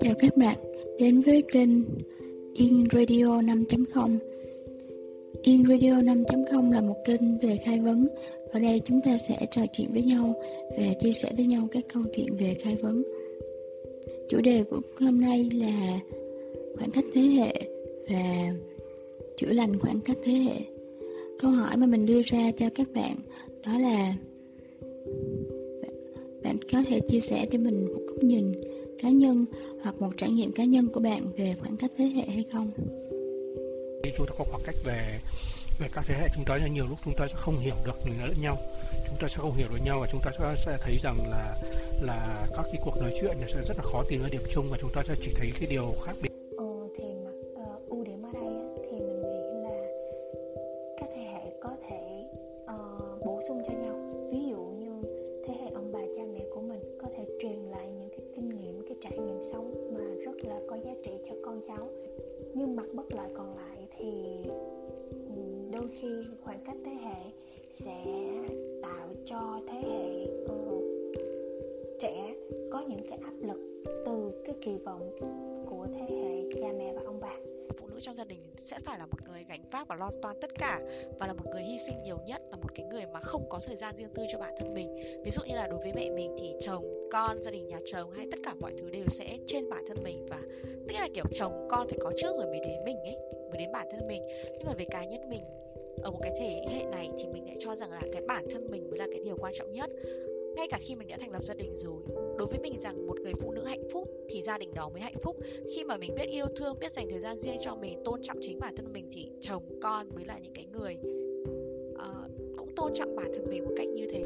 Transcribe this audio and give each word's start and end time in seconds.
Chào 0.00 0.14
các 0.18 0.36
bạn, 0.36 0.58
đến 0.98 1.20
với 1.20 1.42
kênh 1.52 1.68
In 2.54 2.84
Radio 2.92 3.40
5.0 3.42 4.18
In 5.42 5.66
Radio 5.68 5.90
5.0 5.90 6.72
là 6.72 6.80
một 6.80 6.96
kênh 7.04 7.38
về 7.38 7.56
khai 7.64 7.80
vấn. 7.80 8.06
Ở 8.52 8.60
đây 8.60 8.80
chúng 8.84 9.00
ta 9.04 9.18
sẽ 9.28 9.46
trò 9.50 9.62
chuyện 9.72 9.88
với 9.92 10.02
nhau 10.02 10.34
và 10.78 10.84
chia 11.00 11.12
sẻ 11.12 11.32
với 11.36 11.46
nhau 11.46 11.68
các 11.70 11.84
câu 11.92 12.02
chuyện 12.16 12.36
về 12.36 12.54
khai 12.54 12.76
vấn. 12.76 13.02
Chủ 14.28 14.40
đề 14.40 14.62
của 14.70 14.80
hôm 15.00 15.20
nay 15.20 15.50
là 15.54 16.00
khoảng 16.76 16.90
cách 16.90 17.04
thế 17.14 17.20
hệ 17.20 17.54
và 18.10 18.54
chữa 19.36 19.52
lành 19.52 19.78
khoảng 19.78 20.00
cách 20.00 20.18
thế 20.24 20.32
hệ. 20.32 20.56
Câu 21.38 21.50
hỏi 21.50 21.76
mà 21.76 21.86
mình 21.86 22.06
đưa 22.06 22.22
ra 22.22 22.50
cho 22.58 22.66
các 22.74 22.86
bạn 22.94 23.16
đó 23.66 23.78
là 23.78 24.14
bạn 26.50 26.58
có 26.72 26.82
thể 26.88 27.00
chia 27.00 27.20
sẻ 27.20 27.46
cho 27.52 27.58
mình 27.58 27.84
một 27.84 28.00
góc 28.06 28.24
nhìn 28.24 28.52
cá 29.02 29.08
nhân 29.08 29.44
hoặc 29.82 30.00
một 30.00 30.10
trải 30.16 30.30
nghiệm 30.30 30.52
cá 30.52 30.64
nhân 30.64 30.88
của 30.88 31.00
bạn 31.00 31.32
về 31.36 31.54
khoảng 31.60 31.76
cách 31.76 31.90
thế 31.96 32.04
hệ 32.04 32.22
hay 32.22 32.44
không? 32.52 32.70
Chúng 34.16 34.26
ta 34.26 34.34
có 34.38 34.44
khoảng 34.44 34.62
cách 34.66 34.74
về 34.84 35.18
về 35.80 35.88
các 35.94 36.04
thế 36.08 36.14
hệ 36.14 36.28
chúng 36.34 36.44
ta 36.44 36.58
nhiều 36.66 36.86
lúc 36.88 36.98
chúng 37.04 37.14
ta 37.16 37.26
sẽ 37.28 37.34
không 37.34 37.56
hiểu 37.56 37.74
được 37.86 37.92
lẫn 38.20 38.34
nhau. 38.42 38.56
Chúng 39.06 39.16
ta 39.20 39.28
sẽ 39.28 39.36
không 39.36 39.54
hiểu 39.54 39.68
được 39.70 39.78
nhau 39.84 39.98
và 40.00 40.06
chúng 40.12 40.20
ta 40.24 40.54
sẽ 40.66 40.76
thấy 40.80 40.96
rằng 41.02 41.16
là 41.30 41.54
là 42.02 42.46
các 42.56 42.64
cái 42.72 42.80
cuộc 42.84 42.96
nói 43.00 43.12
chuyện 43.20 43.36
sẽ 43.54 43.62
rất 43.68 43.76
là 43.76 43.82
khó 43.82 44.02
tìm 44.08 44.22
ra 44.22 44.28
điểm 44.32 44.42
chung 44.54 44.64
và 44.70 44.78
chúng 44.80 44.90
ta 44.94 45.02
sẽ 45.08 45.14
chỉ 45.22 45.32
thấy 45.36 45.50
cái 45.60 45.68
điều 45.70 45.92
khác 46.04 46.12
biệt. 46.22 46.30
Nhưng 54.32 54.59
mặt 62.94 62.96
bất 62.96 63.16
lợi 63.16 63.28
còn 63.34 63.56
lại 63.56 63.88
thì 63.98 64.22
ừ, 65.10 65.42
đôi 65.72 65.88
khi 65.88 66.08
khoảng 66.42 66.60
cách 66.64 66.76
thế 66.84 66.90
hệ 66.90 67.32
sẽ 67.72 68.04
tạo 68.82 69.08
cho 69.26 69.60
thế 69.68 69.82
hệ 69.82 70.26
uh, 70.44 70.84
trẻ 72.00 72.34
có 72.70 72.80
những 72.88 73.00
cái 73.08 73.18
áp 73.22 73.34
lực 73.40 73.84
từ 74.06 74.42
cái 74.44 74.54
kỳ 74.60 74.78
vọng 74.84 75.10
trong 78.00 78.16
gia 78.16 78.24
đình 78.24 78.42
sẽ 78.56 78.78
phải 78.84 78.98
là 78.98 79.06
một 79.06 79.18
người 79.28 79.44
gánh 79.48 79.64
vác 79.70 79.88
và 79.88 79.96
lo 79.96 80.10
toan 80.22 80.36
tất 80.40 80.50
cả, 80.58 80.80
và 81.18 81.26
là 81.26 81.32
một 81.32 81.44
người 81.52 81.62
hy 81.62 81.78
sinh 81.78 82.02
nhiều 82.02 82.18
nhất, 82.26 82.42
là 82.50 82.56
một 82.56 82.74
cái 82.74 82.86
người 82.86 83.06
mà 83.12 83.20
không 83.20 83.48
có 83.48 83.60
thời 83.66 83.76
gian 83.76 83.96
riêng 83.96 84.08
tư 84.14 84.24
cho 84.32 84.38
bản 84.38 84.54
thân 84.58 84.74
mình. 84.74 84.96
Ví 85.24 85.30
dụ 85.30 85.42
như 85.46 85.54
là 85.54 85.66
đối 85.66 85.78
với 85.78 85.92
mẹ 85.92 86.10
mình 86.10 86.36
thì 86.40 86.54
chồng, 86.60 87.08
con, 87.12 87.42
gia 87.42 87.50
đình, 87.50 87.68
nhà 87.68 87.78
chồng 87.86 88.10
hay 88.10 88.26
tất 88.32 88.38
cả 88.44 88.54
mọi 88.60 88.72
thứ 88.78 88.90
đều 88.90 89.04
sẽ 89.08 89.38
trên 89.46 89.70
bản 89.70 89.84
thân 89.88 89.96
mình 90.02 90.26
và 90.28 90.40
tức 90.88 90.94
là, 90.94 91.08
kiểu, 91.14 91.24
chồng, 91.34 91.68
con 91.70 91.88
phải 91.88 91.98
có 92.02 92.12
trước 92.16 92.32
rồi 92.36 92.46
mới 92.46 92.60
đến 92.60 92.84
mình 92.84 92.96
ấy, 92.96 93.16
mới 93.50 93.58
đến 93.58 93.72
bản 93.72 93.86
thân 93.90 94.06
mình. 94.06 94.22
Nhưng 94.58 94.66
mà 94.66 94.72
về 94.78 94.84
cá 94.90 95.04
nhân 95.04 95.28
mình, 95.28 95.44
ở 96.02 96.10
một 96.10 96.18
cái 96.22 96.32
thể 96.40 96.64
hệ 96.70 96.84
này 96.84 97.10
thì 97.18 97.26
mình 97.26 97.46
lại 97.46 97.56
cho 97.58 97.74
rằng 97.74 97.90
là 97.90 98.00
cái 98.12 98.22
bản 98.22 98.44
thân 98.50 98.70
mình 98.70 98.90
mới 98.90 98.98
là 98.98 99.06
cái 99.12 99.20
điều 99.24 99.36
quan 99.36 99.52
trọng 99.56 99.72
nhất 99.72 99.90
ngay 100.60 100.68
cả 100.68 100.78
khi 100.80 100.96
mình 100.96 101.08
đã 101.08 101.16
thành 101.20 101.32
lập 101.32 101.44
gia 101.44 101.54
đình 101.54 101.76
rồi 101.76 102.02
đối 102.38 102.46
với 102.46 102.58
mình 102.58 102.80
rằng 102.80 103.06
một 103.06 103.20
người 103.20 103.32
phụ 103.40 103.52
nữ 103.52 103.64
hạnh 103.64 103.88
phúc 103.92 104.08
thì 104.28 104.42
gia 104.42 104.58
đình 104.58 104.74
đó 104.74 104.88
mới 104.88 105.00
hạnh 105.00 105.18
phúc. 105.22 105.36
Khi 105.74 105.84
mà 105.84 105.96
mình 105.96 106.14
biết 106.14 106.28
yêu 106.30 106.46
thương 106.56 106.78
biết 106.78 106.92
dành 106.92 107.06
thời 107.10 107.20
gian 107.20 107.38
riêng 107.38 107.56
cho 107.60 107.74
mình 107.74 108.02
tôn 108.04 108.22
trọng 108.22 108.38
chính 108.42 108.58
bản 108.60 108.76
thân 108.76 108.92
mình 108.92 109.08
thì 109.10 109.30
chồng 109.40 109.62
con 109.82 110.08
mới 110.14 110.24
là 110.24 110.38
những 110.38 110.52
cái 110.54 110.66
người 110.72 110.96
uh, 111.92 112.56
cũng 112.56 112.74
tôn 112.76 112.92
trọng 112.94 113.16
bản 113.16 113.30
thân 113.34 113.50
mình 113.50 113.64
một 113.64 113.74
cách 113.76 113.88
như 113.88 114.08
thế. 114.12 114.22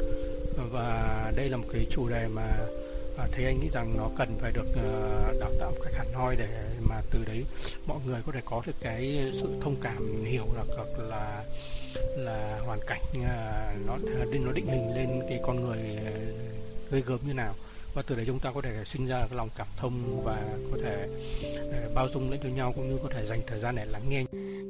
Và 0.72 1.32
đây 1.36 1.48
là 1.48 1.56
một 1.56 1.66
cái 1.72 1.86
chủ 1.90 2.08
đề 2.08 2.28
mà 2.34 2.66
à, 3.18 3.28
thấy 3.32 3.44
anh 3.44 3.60
nghĩ 3.60 3.68
rằng 3.72 3.96
nó 3.96 4.10
cần 4.18 4.28
phải 4.40 4.52
được 4.52 4.66
uh, 4.68 5.40
đào 5.40 5.50
tạo 5.60 5.70
một 5.70 5.78
cách 5.84 5.94
hẳn 5.96 6.06
hoi 6.14 6.36
để 6.36 6.48
mà 6.88 7.00
từ 7.10 7.24
đấy 7.26 7.44
mọi 7.86 7.98
người 8.06 8.20
có 8.26 8.32
thể 8.32 8.40
có 8.44 8.62
được 8.66 8.72
cái 8.80 9.30
sự 9.32 9.48
thông 9.60 9.76
cảm 9.82 10.24
hiểu 10.24 10.46
được 10.56 10.98
là 10.98 11.44
là 12.16 12.60
hoàn 12.66 12.78
cảnh 12.86 13.02
uh, 13.12 13.86
nó 13.86 13.98
nó 14.44 14.52
định 14.52 14.66
hình 14.66 14.94
lên 14.94 15.22
cái 15.28 15.40
con 15.42 15.60
người 15.60 15.78
ờ, 16.04 16.10
gây 16.90 17.02
gớm 17.06 17.18
như 17.26 17.34
nào. 17.34 17.54
Và 17.94 18.02
từ 18.06 18.16
đấy 18.16 18.24
chúng 18.26 18.38
ta 18.38 18.50
có 18.54 18.60
thể 18.60 18.84
sinh 18.84 19.06
ra 19.06 19.18
cái 19.18 19.36
lòng 19.36 19.48
cảm 19.56 19.66
thông 19.76 20.22
và 20.24 20.42
có 20.72 20.78
thể 20.82 21.08
uh, 21.50 21.53
bao 21.94 22.08
dung 22.08 22.30
lẫn 22.30 22.40
cho 22.42 22.48
nhau 22.48 22.72
cũng 22.76 22.88
như 22.88 22.98
có 23.02 23.08
thể 23.08 23.26
dành 23.26 23.40
thời 23.46 23.60
gian 23.60 23.74
để 23.76 23.84
lắng 23.84 24.02
nghe. 24.08 24.24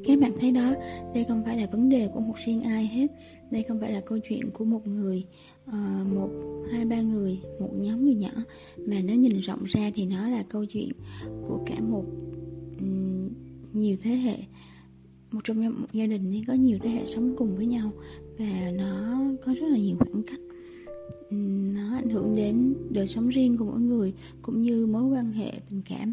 Các 0.06 0.18
bạn 0.20 0.32
thấy 0.40 0.50
đó 0.50 0.74
đây 1.14 1.24
không 1.28 1.42
phải 1.44 1.56
là 1.56 1.66
vấn 1.66 1.88
đề 1.88 2.08
của 2.14 2.20
một 2.20 2.34
riêng 2.46 2.62
ai 2.62 2.86
hết. 2.86 3.06
Đây 3.50 3.62
không 3.62 3.80
phải 3.80 3.92
là 3.92 4.00
câu 4.00 4.18
chuyện 4.28 4.50
của 4.50 4.64
một 4.64 4.86
người 4.86 5.24
uh, 5.68 6.06
một 6.14 6.30
hai 6.72 6.84
ba 6.84 7.00
người 7.00 7.38
một 7.60 7.70
nhóm 7.74 8.04
người 8.04 8.14
nhỏ. 8.14 8.32
Mà 8.78 9.00
nếu 9.04 9.16
nhìn 9.16 9.38
rộng 9.40 9.64
ra 9.64 9.90
thì 9.94 10.06
nó 10.06 10.28
là 10.28 10.44
câu 10.48 10.64
chuyện 10.64 10.92
của 11.48 11.64
cả 11.66 11.80
một 11.80 12.04
um, 12.80 13.28
nhiều 13.72 13.96
thế 14.02 14.10
hệ. 14.10 14.36
Một 15.30 15.40
trong 15.44 15.80
một 15.80 15.86
gia 15.92 16.06
đình 16.06 16.30
thì 16.32 16.42
có 16.46 16.52
nhiều 16.52 16.78
thế 16.82 16.90
hệ 16.90 17.06
sống 17.06 17.34
cùng 17.38 17.56
với 17.56 17.66
nhau 17.66 17.92
và 18.38 18.70
nó 18.74 19.20
có 19.44 19.54
rất 19.54 19.66
là 19.70 19.78
nhiều 19.78 19.96
khoảng 19.98 20.22
cách. 20.22 20.40
Ừ, 21.30 21.36
nó 21.74 21.96
ảnh 21.96 22.10
hưởng 22.10 22.36
đến 22.36 22.74
đời 22.90 23.08
sống 23.08 23.28
riêng 23.28 23.56
của 23.56 23.64
mỗi 23.64 23.80
người 23.80 24.12
cũng 24.42 24.62
như 24.62 24.86
mối 24.86 25.04
quan 25.04 25.32
hệ 25.32 25.52
tình 25.70 25.82
cảm 25.88 26.12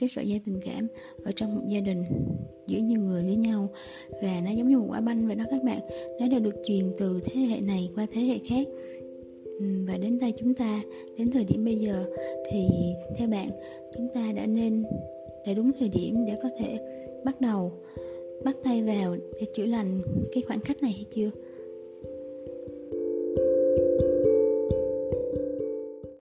cái 0.00 0.08
sợi 0.08 0.28
dây 0.28 0.40
tình 0.46 0.60
cảm 0.64 0.88
ở 1.24 1.32
trong 1.36 1.54
một 1.54 1.62
gia 1.68 1.80
đình 1.80 2.04
giữa 2.66 2.78
nhiều 2.78 3.00
người 3.00 3.22
với 3.22 3.36
nhau 3.36 3.68
và 4.22 4.40
nó 4.44 4.50
giống 4.50 4.68
như 4.68 4.78
một 4.78 4.86
quả 4.88 5.00
banh 5.00 5.26
vậy 5.26 5.36
đó 5.36 5.44
các 5.50 5.64
bạn. 5.64 5.80
Nó 6.20 6.28
đã 6.28 6.38
được 6.38 6.54
truyền 6.66 6.92
từ 6.98 7.20
thế 7.24 7.40
hệ 7.40 7.60
này 7.60 7.90
qua 7.94 8.06
thế 8.12 8.22
hệ 8.22 8.38
khác. 8.48 8.68
Và 9.86 9.96
đến 9.96 10.18
tay 10.20 10.32
chúng 10.40 10.54
ta, 10.54 10.82
đến 11.18 11.30
thời 11.30 11.44
điểm 11.44 11.64
bây 11.64 11.76
giờ 11.76 12.04
thì 12.50 12.68
theo 13.16 13.28
bạn, 13.28 13.50
chúng 13.96 14.08
ta 14.14 14.32
đã 14.36 14.46
nên 14.46 14.84
để 15.46 15.54
đúng 15.54 15.70
thời 15.78 15.88
điểm 15.88 16.24
để 16.26 16.38
có 16.42 16.48
thể 16.58 16.78
bắt 17.24 17.40
đầu, 17.40 17.72
bắt 18.44 18.56
tay 18.64 18.82
vào 18.82 19.16
để 19.40 19.46
chữa 19.56 19.66
lành 19.66 20.00
cái 20.32 20.42
khoảng 20.46 20.60
cách 20.60 20.82
này 20.82 20.92
hay 20.92 21.04
chưa? 21.14 21.30